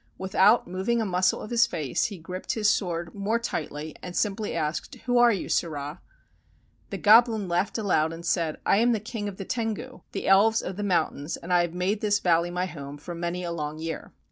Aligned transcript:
Without 0.17 0.67
moving 0.67 0.99
a 0.99 1.05
muscle 1.05 1.41
of 1.43 1.51
his 1.51 1.67
face 1.67 2.05
he 2.05 2.17
gripped 2.17 2.53
his 2.53 2.67
sword 2.67 3.13
more 3.13 3.37
tightly 3.37 3.95
and 4.01 4.15
simply 4.15 4.55
asked: 4.55 4.95
"Who 5.05 5.19
are 5.19 5.31
you, 5.31 5.47
sirrah?" 5.47 6.01
The 6.89 6.97
goblin 6.97 7.47
laughed 7.47 7.77
aloud 7.77 8.11
and 8.11 8.25
said: 8.25 8.57
"I 8.65 8.77
am 8.77 8.93
the 8.93 8.99
King 8.99 9.29
of 9.29 9.37
the 9.37 9.45
Tengu,^ 9.45 10.01
the 10.11 10.27
elves 10.27 10.63
of 10.63 10.75
the 10.75 10.81
mountains, 10.81 11.37
and 11.37 11.53
I 11.53 11.61
have 11.61 11.75
made 11.75 12.01
this 12.01 12.17
valley 12.17 12.49
my 12.49 12.65
home 12.65 12.97
for 12.97 13.13
many 13.13 13.43
a 13.43 13.51
long 13.51 13.77
year. 13.77 14.11